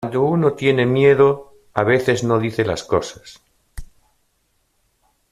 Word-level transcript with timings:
cuando 0.03 0.23
uno 0.23 0.53
tiene 0.53 0.87
miedo, 0.87 1.53
a 1.75 1.83
veces 1.83 2.23
no 2.23 2.39
dice 2.39 2.65
las 2.65 2.83
cosas 2.83 3.39